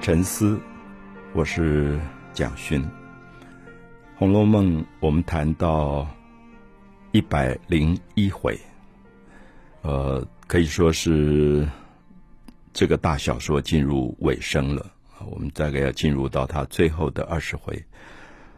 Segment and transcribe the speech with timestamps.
[0.00, 0.58] 沉思，
[1.32, 1.98] 我是
[2.32, 2.80] 蒋勋。
[4.16, 6.08] 《红楼梦》我们谈到
[7.12, 8.58] 一百零一回，
[9.82, 11.68] 呃，可以说是
[12.72, 14.86] 这个大小说进入尾声了。
[15.30, 17.84] 我们大概要进入到它最后的二十回，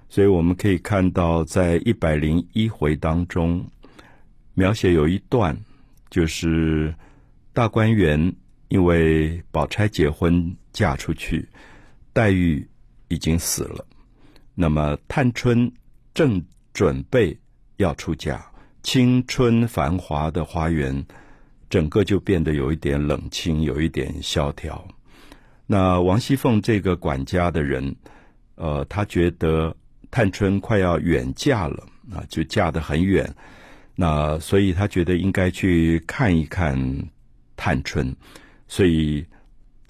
[0.08, 3.66] 所以我们可以看到，在一百零一回当中，
[4.54, 5.56] 描写有一段，
[6.10, 6.94] 就是
[7.54, 8.34] 大观园
[8.70, 10.56] 因为宝钗结婚。
[10.72, 11.48] 嫁出去，
[12.12, 12.64] 黛玉
[13.08, 13.84] 已经死了。
[14.54, 15.72] 那么探春
[16.14, 16.40] 正
[16.72, 17.36] 准备
[17.78, 18.40] 要出嫁，
[18.84, 21.04] 青春繁华的花园，
[21.68, 24.86] 整个就变得有一点冷清，有一点萧条。
[25.66, 27.96] 那王熙凤这个管家的人，
[28.54, 29.76] 呃，他觉得
[30.08, 33.34] 探春快要远嫁了啊，就嫁得很远。
[33.96, 37.08] 那所以他觉得应该去看一看
[37.56, 38.14] 探春，
[38.70, 39.26] 所以。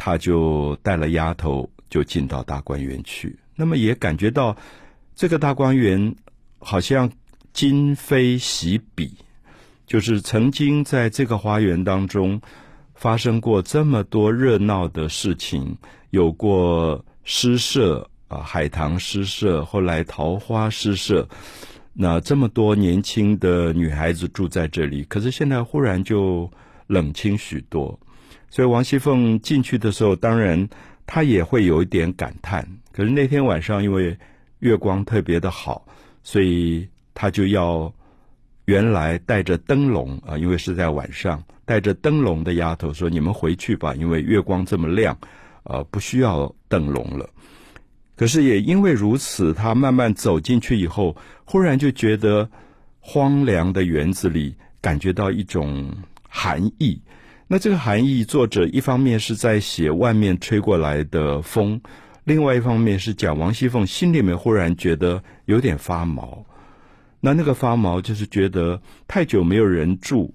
[0.03, 3.39] 他就带了丫头，就进到大观园去。
[3.55, 4.56] 那么也感觉到
[5.14, 6.17] 这个大观园
[6.59, 7.12] 好像
[7.53, 9.14] 今非昔比，
[9.86, 12.41] 就是曾经在这个花园当中
[12.95, 15.77] 发生过这么多热闹的事情，
[16.08, 21.28] 有过诗社啊，海棠诗社，后来桃花诗社，
[21.92, 26.51] 那这么多年轻的女孩子住在这里，可是现在忽然就
[26.86, 28.01] 冷清许多。
[28.51, 30.69] 所以王熙凤进去的时候，当然
[31.06, 32.67] 她也会有一点感叹。
[32.92, 34.19] 可是那天晚上，因为
[34.59, 35.87] 月光特别的好，
[36.23, 37.92] 所以她就要
[38.65, 45.17] 原来带着灯笼啊，因为是在晚上，带着灯笼的丫头说：“你们回去吧，因为月光这么亮，
[45.62, 47.31] 呃，不需要灯笼了。”
[48.17, 52.51] 可是也因为如此，她慢慢走进去以后，忽然就觉得
[52.98, 55.91] 荒凉的园子里感觉到一种
[56.29, 57.01] 寒意。
[57.52, 61.80] 那这个含义，作者一方面是在写外面吹过来的风，
[62.22, 66.46] 另外一方面是讲王熙凤心里面忽然觉得有点发毛。
[67.18, 70.33] 那那个发毛就是觉得太久没有人住，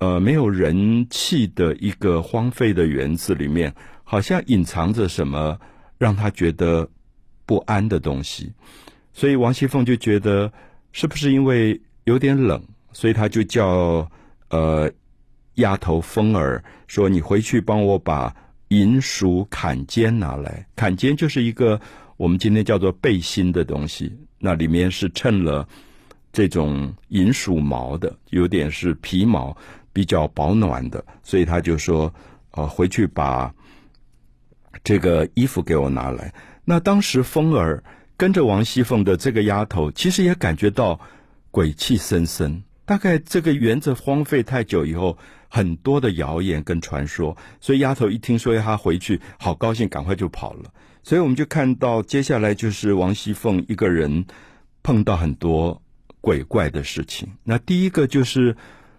[0.00, 5.58] 呃，没有人气的一个荒废的园子里面，好像隐藏着什么
[5.96, 6.86] 让他觉得
[7.46, 8.52] 不安的东西。
[9.14, 10.52] 所以王熙凤就觉得
[10.92, 14.06] 是不是因为有点冷，所以他就叫
[14.50, 14.92] 呃。
[15.60, 18.34] 丫头风儿说：“你回去帮我把
[18.68, 20.66] 银鼠坎肩拿来。
[20.76, 21.80] 坎肩就是一个
[22.16, 25.66] 我们今天叫做背心的东西，那里面是衬了
[26.32, 29.56] 这种银鼠毛的，有点是皮毛，
[29.92, 31.02] 比较保暖的。
[31.22, 32.12] 所以他就说
[32.52, 33.54] ：‘呃，回去把
[34.84, 36.32] 这个衣服给我拿来。’
[36.64, 37.82] 那当时风儿
[38.16, 40.98] 跟着王熙凤的这个丫头，其实也感觉到
[41.50, 42.62] 鬼气森森。
[42.90, 45.16] 大概这个园子荒废太久以后。”
[45.52, 50.72] 很多的谣言跟传说，所以丫头一听说要他回去，好高兴，赶快就跑了。
[51.02, 54.26] 所以我们就看到接下来就是王熙凤一个人
[54.84, 55.82] 碰到很多
[56.20, 57.28] 鬼怪的事情。
[57.42, 58.56] 那第一个就是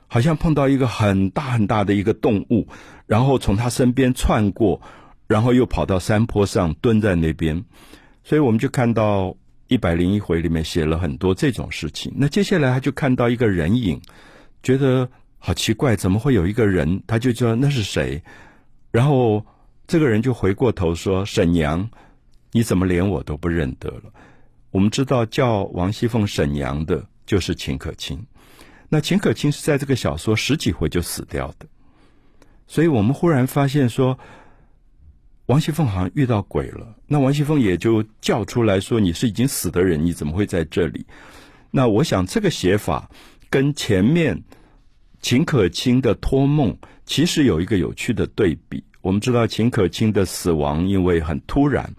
[0.08, 2.68] 好像碰到一个很大很大的一个动物，
[3.06, 4.82] 然后从他身边窜过，
[5.28, 7.64] 然后又跑到山坡上蹲在那边。
[8.26, 9.38] 所以我们就看到
[9.72, 12.14] 一百零一回里面写了很多这种事情。
[12.16, 14.00] 那接下来他就看到一个人影，
[14.62, 15.10] 觉得。
[15.44, 17.02] 好奇怪，怎么会有一个人？
[17.08, 18.22] 他就说那是谁？
[18.92, 19.44] 然后
[19.88, 21.90] 这个人就回过头说：“沈娘，
[22.52, 24.04] 你怎么连我都不认得了？”
[24.70, 28.24] 我们知道叫王熙凤沈娘的就是秦可卿。
[28.88, 31.66] 那秦可卿是在这个小说十几回就死掉的，
[32.68, 34.20] 所以我们忽然发现说，
[35.48, 36.96] 王熙凤好像遇到鬼了。
[37.08, 41.06] 那王熙凤也就叫出来说：“你是已经死的人，你怎么会在这里？”
[41.72, 43.10] 那我想这个写法
[43.50, 44.44] 跟前面。
[45.24, 46.76] 秦可卿的托梦
[47.06, 48.84] 其实有一个有趣的对比。
[49.02, 51.94] 我们知道秦可卿的死亡因为很突然，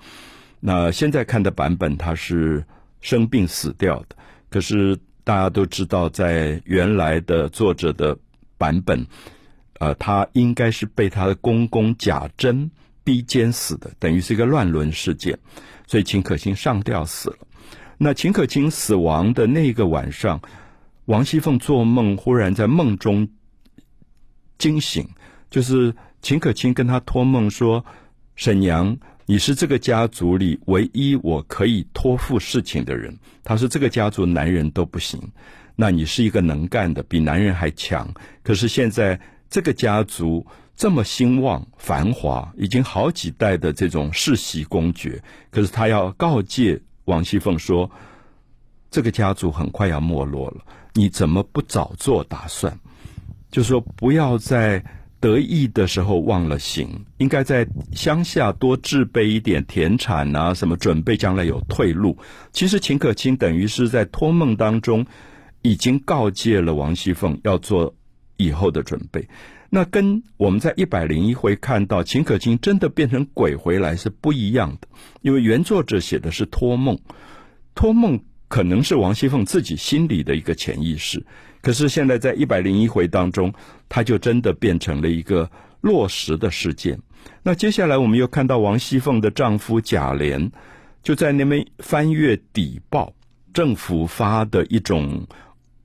[0.58, 2.64] 那现在看的版本他是
[3.00, 4.16] 生病死掉的。
[4.50, 8.18] 可是大家都知道，在原来的作者的
[8.58, 9.06] 版本，
[9.78, 12.68] 呃，他应该是被他的公公贾珍
[13.04, 15.38] 逼奸死的，等于是一个乱伦事件。
[15.86, 17.38] 所以秦可卿上吊死了。
[17.98, 20.40] 那秦可卿死亡的那个晚上。
[21.06, 23.28] 王熙凤做梦，忽然在梦中
[24.56, 25.04] 惊醒，
[25.50, 27.84] 就是秦可卿跟她托梦说
[28.36, 28.96] ：“沈娘，
[29.26, 35.20] 你是这个家族里唯一我可以托付事情的人。”他说：“这个家族男人都不行，
[35.74, 38.08] 那你是一个能干的，比男人还强。
[38.44, 39.20] 可是现在
[39.52, 47.90] 这个家族这么兴旺繁华，已经好几代的这种世袭公爵，可是他要告诫王熙凤说，
[48.90, 50.64] 这个家族很快要没落了。”
[50.94, 52.80] 你怎么不早做打算？
[53.50, 54.82] 就说不要再
[55.20, 62.16] 得意的时候忘了行，应该在乡下多置备一点田产啊，什么准备将来有退路。
[62.52, 65.06] 其实秦可卿等于是在托梦当中
[65.60, 67.94] 已经告诫了王熙凤要做
[68.36, 69.28] 以后的准备。
[69.70, 74.88] 那跟我们在一百零一回看到秦可卿真的变成鬼回来是不一样的，
[75.22, 76.98] 因为原作者写的是托梦，
[77.74, 81.24] 托梦可能是王熙凤自己心里的一个潜意识。
[81.62, 83.54] 可是现在在一百零一回当中，
[83.88, 85.50] 他就真的变成了一个
[85.80, 87.00] 落实的事件。
[87.42, 90.50] 那接下来我们又看到王熙凤的丈夫贾琏
[91.02, 93.14] 就在那边翻阅底报，
[93.54, 95.26] 政府发的一种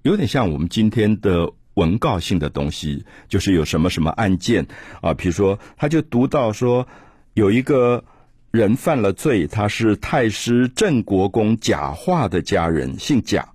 [0.02, 4.68] 有点像我们今天的文告性的东西，就是有什么什么案件
[5.02, 6.88] 啊，比如说他就读到说
[7.34, 8.04] 有一个
[8.52, 13.48] 人犯了罪，他是太师郑国公贾化的家人，姓贾。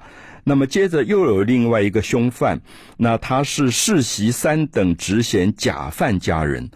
[0.45, 2.61] 那么接着又有另外一个凶犯，
[2.97, 6.71] 那他是世袭三等职衔贾犯家人。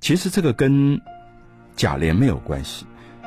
[0.00, 1.00] 其实这个跟
[1.76, 2.86] 贾琏没有关系，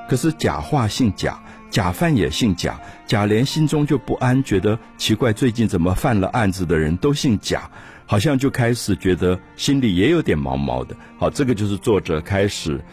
[0.10, 1.44] 可是贾化姓贾，
[1.78, 7.70] 贾犯也姓贾，贾琏心中就不安，觉得奇怪，最近怎么犯了案子的人都姓贾，
[8.08, 10.98] 好像就开始觉得心里也有点毛毛的。
[11.20, 12.84] 好，这个就是作者开始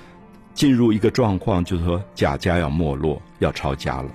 [0.53, 4.11] 进入一个状况，就是说贾家要没落，要抄家了。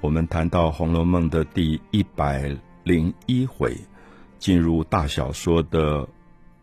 [0.00, 2.52] 我们谈到《红楼梦》的第一百
[2.82, 3.76] 零一回，
[4.40, 6.08] 进入大小说的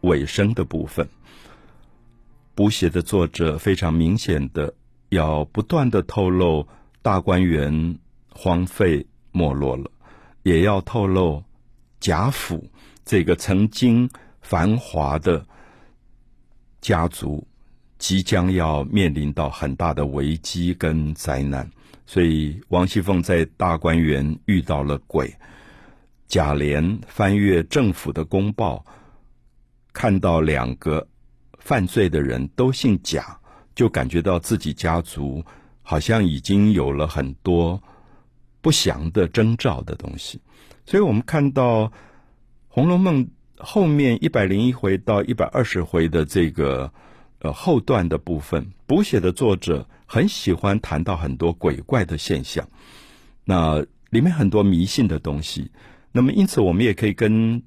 [0.01, 1.07] 尾声的部分。
[2.56, 4.74] 补写的作者非常明显的
[5.10, 6.66] 要不断的透露
[7.02, 8.00] 大观园
[8.31, 9.92] 荒废没落了，
[10.44, 11.44] 也要透露
[12.00, 12.66] 贾府
[13.04, 14.10] 这个曾经
[14.42, 15.46] 繁华的
[16.80, 17.46] 家族
[17.98, 21.69] 即将要面临到很大的危机跟灾难。
[22.06, 25.34] 所以，王熙凤在大观园遇到了鬼。
[26.28, 28.86] 贾琏翻阅政府的公报，
[29.92, 31.08] 看到两个
[31.60, 33.38] 犯罪的人都姓贾，
[33.74, 35.44] 就感觉到自己家族
[35.81, 37.81] 好像已经有了很多
[38.62, 40.40] 不祥的征兆的东西。
[40.86, 41.86] 所以我们看到
[42.68, 43.25] 《红楼梦》
[43.57, 46.92] 后面一百零一回到一百二十回的这个
[47.40, 49.88] 呃后段的部分，补写的作者。
[50.08, 52.69] 很喜欢谈到很多鬼怪的现象，
[53.44, 55.72] 那里面很多迷信的东西。
[56.12, 57.60] 那么，因此我们也可以跟《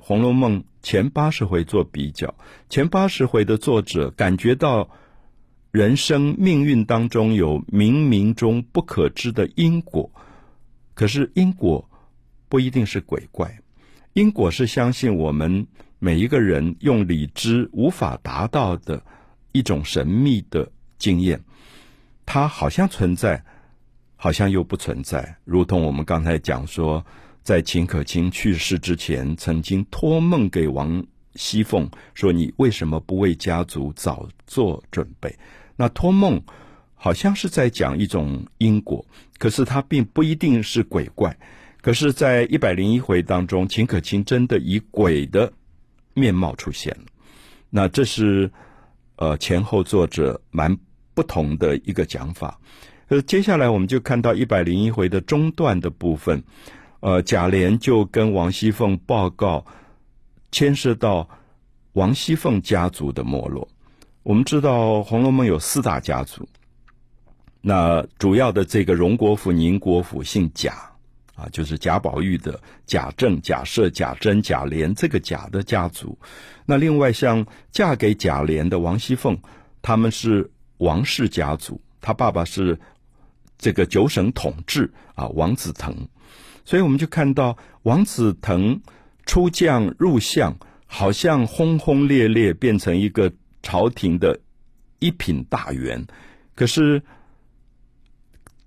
[0.00, 2.34] 红楼梦》前八十回做比较。
[2.68, 4.90] 前八十回的作者感觉到
[5.70, 10.10] 人生命运当中有冥冥中不可知的因果，
[10.94, 11.88] 可是因果
[12.48, 13.60] 不一定是鬼怪，
[14.14, 15.66] 因果是相信我们
[15.98, 19.02] 每一个人用理智无法达到的
[19.52, 21.44] 一种神秘的经验。
[22.26, 23.44] 它好像存在，
[24.16, 27.04] 好像又不存在，如同我们刚才讲说，
[27.42, 31.04] 在秦可卿去世之前，曾经托梦给王
[31.34, 35.34] 熙凤说：“你为什么不为家族早做准备？”
[35.76, 36.40] 那托梦
[36.94, 39.04] 好像是在讲一种因果，
[39.38, 41.36] 可是它并不一定是鬼怪。
[41.80, 45.52] 可是，在一百零一回当中，秦可卿真的以鬼的
[46.14, 47.04] 面貌出现了。
[47.70, 48.50] 那这是
[49.16, 50.76] 呃前后作者蛮。
[51.12, 52.58] 不同的一个讲法，
[53.08, 56.42] 呃，接下来我们就看到一百零一回的中段的部分，
[57.00, 59.64] 呃，贾琏就跟王熙凤报告，
[60.52, 61.28] 牵涉到
[61.94, 63.68] 王熙凤家族的没落。
[64.22, 66.48] 我们知道《红楼梦》有四大家族，
[67.60, 70.72] 那主要的这个荣国府、宁国府姓贾，
[71.34, 76.18] 啊，就是贾宝玉的贾政、贾赦、贾珍、贾琏这个贾的家族。
[76.64, 79.38] 那另外像嫁给贾琏的王熙凤，
[79.82, 80.50] 他们是。
[80.80, 82.80] 王氏家族，他爸爸是
[83.58, 85.94] 这个九省统治啊，王子腾，
[86.64, 88.80] 所以我们就看到王子腾
[89.26, 94.40] 出将入相，好像轰轰烈烈变成一个朝廷的
[94.98, 96.06] 一品大员。
[96.54, 97.02] 可是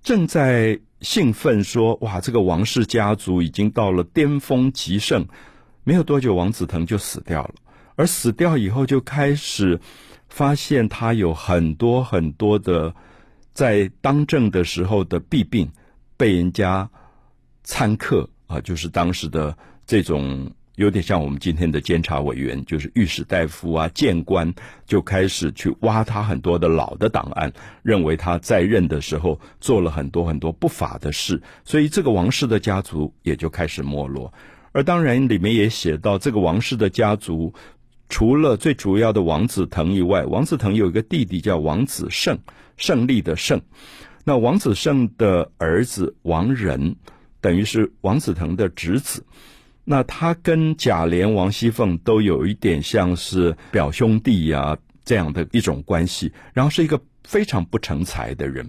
[0.01, 5.27] 正在兴奋说：“哇，这个王氏家族已经到了巅峰极盛。”
[5.83, 7.53] 没有多久，王子腾就死掉了，
[7.95, 9.79] 而死掉以后就开始。
[10.29, 12.95] 发现他有很多很多的
[13.53, 15.71] 在当政的时候的弊病，
[16.17, 16.89] 被人家
[17.63, 24.53] 参客啊，就是当时的这种有点像我们今天的监察委员，就是御史大夫啊、谏官，
[24.85, 27.51] 就开始去挖他很多的老的档案，
[27.81, 34.33] 认为他在任的时候做了很多很多不法的事，所以这个王室的家族也就开始没落。
[34.71, 37.53] 而当然里面也写到这个王室的家族。
[38.09, 42.37] 除了最主要的王子腾以外，王子腾有一个弟弟叫王子胜，
[42.77, 43.59] 胜利的胜。
[44.23, 46.95] 那王子胜的儿子王仁，
[47.43, 49.21] 等于是王子腾的侄子。
[49.83, 58.67] 那他跟贾琏、王熙凤都有一点像是表兄弟呀这样的一种关系，然后是一个非常不成才的人。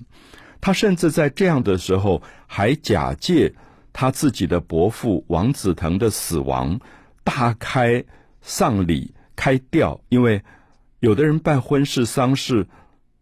[0.60, 3.54] 他甚至在这样的时候，还假借
[3.92, 6.80] 他自己的伯父王子腾的死亡，
[7.22, 8.04] 大开
[8.42, 10.00] 丧礼、开吊。
[10.08, 10.42] 因为
[10.98, 12.66] 有的人办婚事、丧事，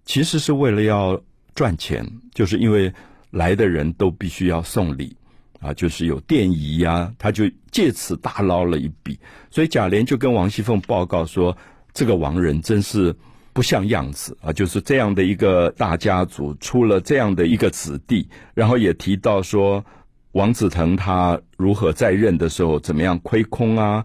[0.07, 1.21] 其实是为了要
[1.55, 2.91] 赚钱，就是因为
[3.31, 5.15] 来的人都必须要送礼。
[5.63, 9.17] 啊，就是有电仪呀，他就借此大捞了一笔。
[9.49, 11.57] 所以贾琏就跟王熙凤报告说
[11.95, 13.15] ：“这个王人真是
[13.53, 14.53] 不像样子啊！
[14.53, 19.85] 就是这样的一个大家族，出了这样的一个子弟。”然后也提到说，
[20.33, 24.05] 王子腾他如何在任的时候怎么样亏空啊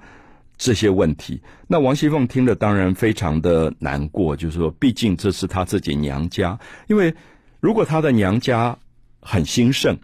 [0.58, 1.42] 这些问题。
[1.66, 7.16] 那王熙凤听了当然非常的难过，就是说，毕竟这是他自己娘家，因为
[7.60, 8.78] 如果他的娘家
[9.22, 9.98] 很兴盛。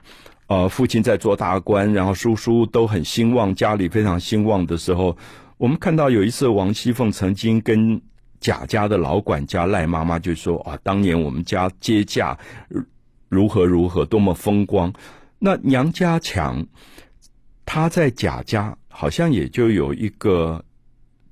[0.48, 5.18] 呃，父亲在做大官，然后叔叔都很兴旺，家里非常兴旺的时候，
[5.58, 8.00] 我们看到有一次王熙凤曾经跟
[8.42, 12.38] 贾家的老管家赖妈妈就说：“啊，当年我们家接驾
[13.30, 14.94] 如何如何，多么风光。”
[15.40, 16.66] 那娘家强，
[17.66, 20.64] 他在贾家好像也就有一个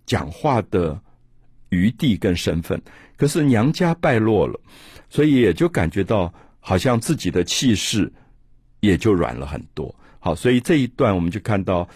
[0.06, 1.00] 讲话的
[1.68, 2.82] 余地跟身份，
[3.18, 4.58] 可是娘家败落了，
[5.10, 8.12] 所以也就感觉到好像自己的气势。
[8.82, 9.94] 也就软了很多。
[10.20, 11.88] 好，所以这一段我们就看到，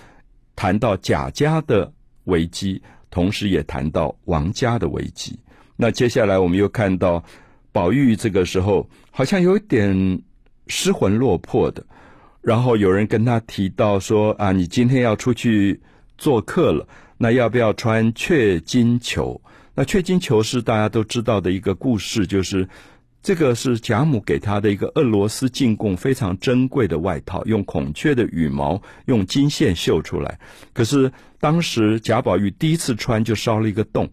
[0.56, 1.92] 谈到贾家的
[2.24, 5.38] 危机，同时也谈到王家的危机。
[5.76, 7.24] 那接下来我们又看到
[7.72, 10.22] 宝玉这个时候好像有点
[10.68, 11.86] 失魂落魄的，
[12.42, 15.80] 然后有人跟他提到说：“啊，你今天要出去
[16.18, 16.88] 做客了，
[17.18, 19.40] 那要不要穿雀金裘？
[19.76, 22.68] 那雀金裘是大家都知道的一个故事，就是。”
[23.26, 30.40] 这个是贾母给他的一个俄罗斯进贡非常珍贵的外套，用孔雀的羽毛用金线绣出来。
[30.74, 34.08] 可是当时贾宝玉第一次穿就烧了一个洞，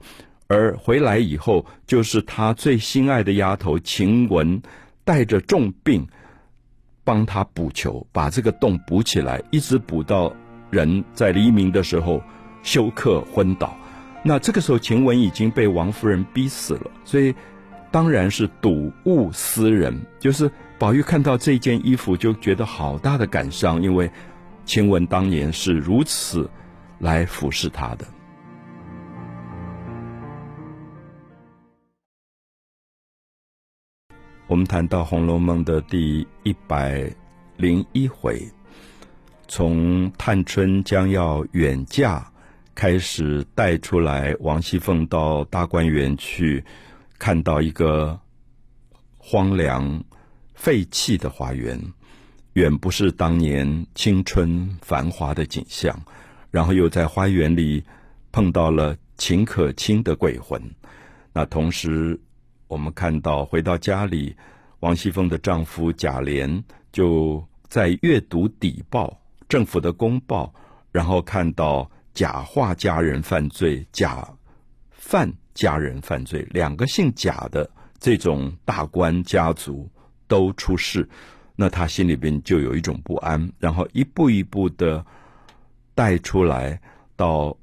[0.47, 4.63] 而回来以后，就是他最心爱的丫头晴雯
[5.05, 6.07] 带着重病
[7.05, 10.35] 帮他补球，把这个洞补起来，一直补到
[10.71, 12.23] 人在黎明的时候
[12.63, 13.77] 休克昏倒。
[14.23, 17.35] 那这个时候晴雯已经被王夫人逼死了，所以。
[17.93, 24.11] 当然是睹物思人，就是宝玉看到这件衣服就觉得好大的感伤，因为
[24.65, 26.49] 晴雯当年是如此
[26.99, 28.07] 来服侍他的。
[34.47, 37.15] 我们谈到《红楼梦》的第一百
[37.59, 38.43] 零一回，
[39.49, 42.27] 从探春将要远嫁
[42.75, 46.65] 开始带出来，王熙凤到大观园去。
[47.23, 48.19] 看到一个
[49.17, 50.03] 荒凉
[50.55, 51.81] 废弃的花园，
[52.55, 55.97] 远不是当年青春繁华的景象。
[56.51, 57.85] 然后又在花园里
[58.33, 60.61] 碰到了秦可卿的鬼魂。
[61.33, 62.21] 那同时，
[62.67, 64.35] 我们看到回到家里，
[64.81, 66.61] 王熙凤的丈夫贾琏
[66.91, 69.17] 就在阅读邸报、
[69.49, 70.53] 政府的公报，
[70.91, 74.29] 然后看到假画家人犯罪，假
[74.91, 75.33] 犯。
[75.55, 79.91] 家人犯罪，两个姓贾的这种大官家族
[80.27, 81.09] 都出事，
[81.57, 85.05] 那他心里边就有一种不安，然后一步一步的
[85.95, 86.81] 带出来
[87.17, 87.57] 到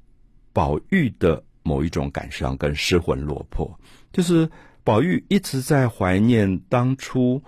[0.52, 3.78] 宝玉的某一种感伤跟失魂落魄，
[4.12, 4.48] 就是
[4.84, 7.42] 宝玉一直在怀念当初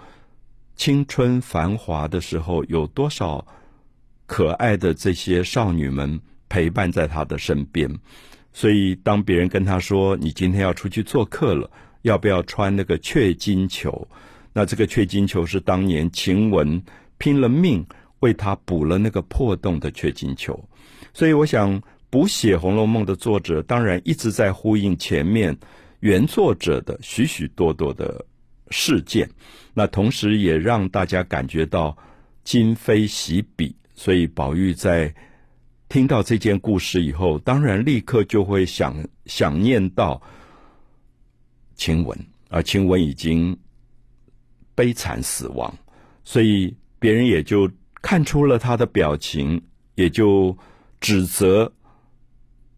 [0.76, 3.46] 青春繁华的时候，有多少
[4.26, 7.98] 可爱的这些少女们陪伴在他的身边。
[8.54, 11.70] 所以，当别人跟他说：“你今天要出去做客了，
[12.02, 14.06] 要不要穿那个雀金裘？”
[14.52, 16.82] 那这个雀金裘是当年晴雯
[17.16, 17.82] 拼了命
[18.20, 20.62] 为他补了那个破洞的雀金裘。
[21.14, 25.56] 所以，我想补写《红楼梦》的作者，当然一直在呼应前面
[26.00, 28.22] 原作者的许许多多的
[28.68, 29.26] 事件。
[29.72, 31.96] 那同时，也让大家感觉到
[32.44, 33.74] 今非昔比。
[33.94, 35.12] 所以，宝玉在。
[35.92, 38.96] 听到这件故事以后，当然立刻就会想
[39.26, 40.22] 想念到
[41.74, 42.18] 晴雯，
[42.48, 43.54] 而晴雯已经
[44.74, 45.70] 悲惨死亡，
[46.24, 47.70] 所以别人也就
[48.00, 49.62] 看出了他的表情，
[49.94, 50.56] 也就
[50.98, 51.70] 指责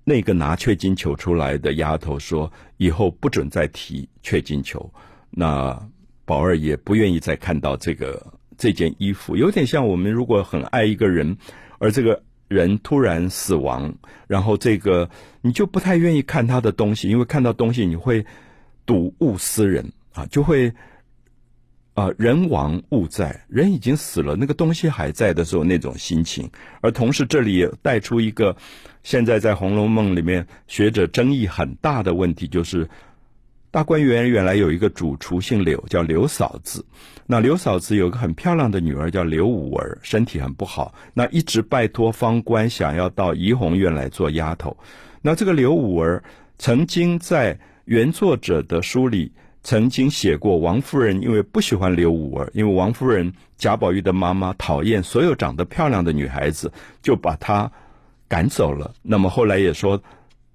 [0.02, 4.92] 那个拿雀金球出来的丫头说：“以后不准再提雀金球。”
[5.30, 5.88] 那
[6.25, 11.38] 宝儿也不愿意再看到这个这件衣服，有点像我们如果很爱一个人，
[11.78, 12.21] 而这个。
[12.48, 13.94] 人突然死亡，
[14.26, 15.08] 然后这个
[15.40, 18.24] 你就不太愿意看他的东西，因为看到东西你会
[18.86, 20.72] 睹物思人啊，就会
[21.94, 26.50] 啊，人亡物在，人已经死了，那个东西还在的时候那种心情。
[26.80, 28.56] 而同时，这里也带出一个
[29.02, 32.88] 现在在《红楼梦》里面学者争议很大的问题，就是
[33.75, 36.87] 大观园原来有一个主厨姓柳，叫柳嫂子。
[37.26, 44.76] 那柳嫂子有个很漂亮的女儿叫刘五儿，身体很不好，那一直拜托方官想要到怡红院来做丫头。
[45.23, 46.23] 那这个刘五儿
[46.57, 49.33] 曾经在原作者的书里。
[49.64, 56.71] 曾经写过王夫人，因为不喜欢刘五儿，因为王夫人贾宝玉的妈妈讨厌所有长得漂亮的女孩子，
[57.02, 57.73] 就把她
[58.28, 58.93] 赶走了。
[59.02, 60.00] 那么后来也说，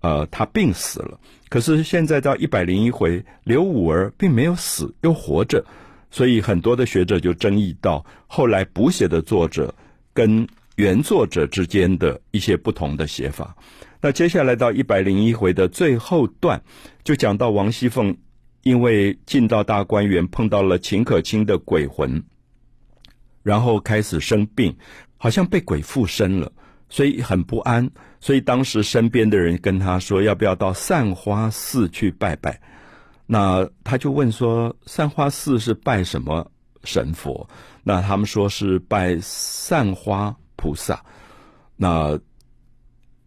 [0.01, 1.19] 呃，他病死了。
[1.49, 5.63] 可是现在到一百零一回，刘五儿并没有死，又活着，
[6.11, 9.73] 所以很多的学者就争议到后来补写的作者
[10.13, 13.55] 跟原作者之间的一些不同的写法。
[14.01, 16.61] 那接下来到一百零一回的最后段，
[17.03, 18.17] 就讲到王熙凤。
[18.61, 22.21] 因为进到大观园碰到了秦可卿的鬼魂，
[23.41, 24.75] 然后开始生病，
[25.15, 26.51] 好像被鬼附身了，
[26.89, 27.89] 所以很不安。
[28.19, 32.59] 所以当时身边的人跟他说：“要不要到散花寺去拜拜？”
[33.27, 36.51] 那他就问说：“散花寺是拜什么
[36.83, 37.49] 神佛？”
[37.83, 41.03] 那他们说是拜散花菩萨。
[41.75, 42.19] 那。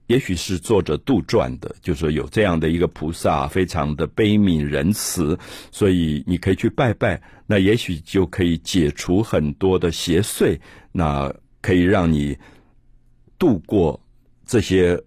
[0.08, 5.38] 也许是作者杜撰的，就说有这样的一个菩萨，非常的悲悯仁慈，
[5.70, 10.58] 所以你可以去拜拜，那也许就可以解除很多的邪祟，
[10.90, 11.32] 那
[11.62, 12.36] 可以让你
[13.38, 13.98] 度过
[14.52, 15.02] 这些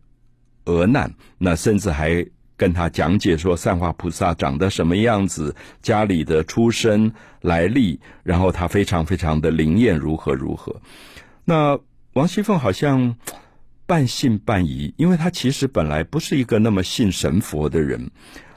[0.66, 1.14] 厄难。
[1.38, 2.26] 那甚至还
[2.58, 10.76] 跟他讲解说，善化菩萨长得什么样子，家里的出身来历，然后他非常非常的灵验，如何如何。
[11.44, 11.80] 那
[12.14, 13.16] 王熙凤好像。
[13.88, 18.10] 半信半疑，因为他其实本来不是一个那么信神佛的人，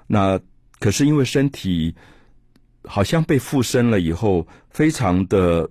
[0.06, 0.40] 那
[0.78, 1.94] 可是因为身体
[2.84, 5.68] 好像被附身了以后，非常的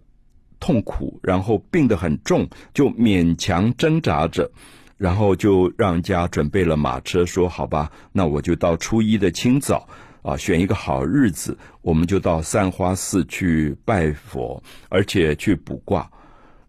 [0.59, 4.51] 痛苦，然后病得很重，就勉强挣扎着，
[4.97, 9.87] 然后就让家准备了马车，说好吧，那我就到初一的清早
[10.23, 16.09] 啊，选一个好日子，我们就到三花寺去拜佛，而且去卜卦。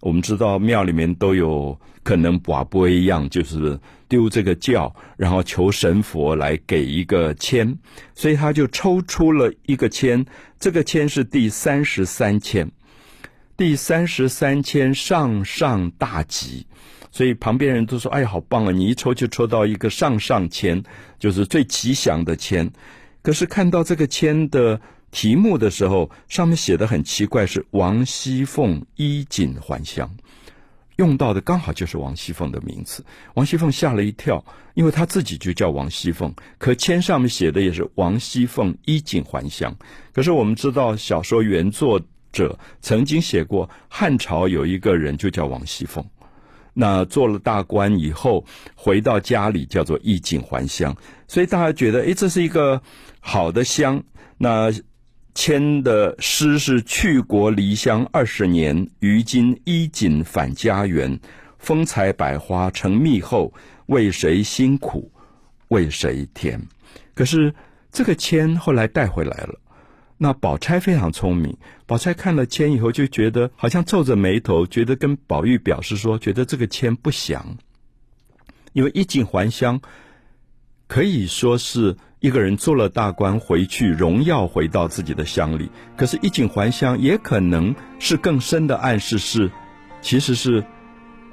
[0.01, 7.77] 我们知道庙里面都有可能寡不一样，就是丢这个轿，然后求神佛来给一个签，
[8.15, 10.25] 所以他就抽出了一个签，
[10.61, 12.71] 这个签是第三十三签，
[13.57, 16.65] 第三十三签上上大吉，
[17.11, 18.73] 所以旁边人都说：“哎，好棒啊！
[18.73, 20.83] 你一抽就抽到一个上上签，
[21.19, 22.71] 就是最吉祥的签。”
[23.23, 24.81] 可是看到这个签的。
[25.11, 30.15] 题目的时候，上面写的很奇怪，是王熙凤衣锦还乡，
[30.97, 33.03] 用到的刚好就是王熙凤的名字。
[33.33, 34.45] 王熙凤吓了一跳，
[34.75, 39.75] 因为她自己就叫王熙凤，可签上面写的也是王熙凤衣锦还乡。
[40.13, 41.99] 可是我们知道，小说原作
[42.31, 46.05] 者曾经写过，汉朝有一个人就叫王熙凤，
[46.81, 48.45] 那做了大官以后，
[48.77, 52.81] 回到家里叫做衣锦还乡，所以大家觉得，哎，这是一个
[53.19, 54.03] 好的乡，
[54.39, 54.73] 那。
[55.35, 61.21] 签的诗是“去国离乡二十年，于今衣锦返家园。
[61.59, 63.53] 风采百花成蜜后，
[63.87, 65.13] 为谁辛苦
[65.69, 66.61] 为谁甜？”
[67.15, 67.55] 可是
[67.93, 69.61] 这个签后来带回来了。
[70.19, 77.57] 那宝钗非常聪明，宝钗看了签以后就觉得好像皱着眉头，觉得跟宝玉表示说，觉得这个签不祥，
[78.73, 79.81] 因为衣锦还乡
[80.87, 81.97] 可以说是。
[82.21, 85.71] 一个人做了大官回去，荣耀回到自己的乡里。
[85.97, 89.49] 可是衣锦还乡，也可能是更深的暗示，是
[90.03, 90.65] 其实是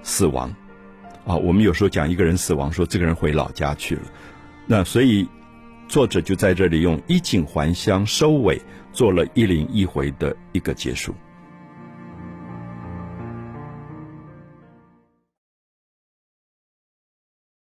[0.04, 0.54] 死亡
[1.26, 1.36] 啊。
[1.38, 4.04] 我们有时候讲一个人死亡，说这个人回老家去了。
[4.68, 5.28] 那所以
[5.88, 11.14] 作者就在这里用衣锦还乡收尾，做了一零一回的一个结束。